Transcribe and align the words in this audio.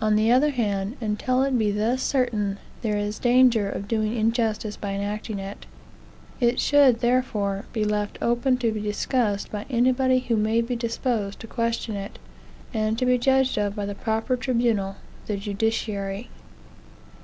On 0.00 0.14
the 0.14 0.30
other 0.30 0.50
hand, 0.50 0.96
until 1.00 1.42
it 1.42 1.58
be 1.58 1.72
thus 1.72 2.00
certain, 2.00 2.58
there 2.82 2.96
is 2.96 3.18
danger 3.18 3.68
of 3.68 3.88
doing 3.88 4.14
injustice 4.16 4.76
by 4.76 4.92
enacting 4.92 5.40
it; 5.40 5.66
it 6.38 6.60
should, 6.60 7.00
therefore, 7.00 7.64
be 7.72 7.82
left 7.84 8.16
open 8.22 8.58
to 8.58 8.70
be 8.70 8.80
discussed 8.80 9.50
by 9.50 9.66
anybody 9.68 10.20
who 10.20 10.36
may 10.36 10.60
be 10.60 10.76
disposed 10.76 11.40
to 11.40 11.48
question 11.48 11.96
it, 11.96 12.20
and 12.72 12.96
to 12.96 13.04
be 13.06 13.18
judged 13.18 13.58
of 13.58 13.74
by 13.74 13.86
the 13.86 13.96
proper 13.96 14.36
tribunal, 14.36 14.98
the 15.26 15.36
judiciary. 15.36 16.28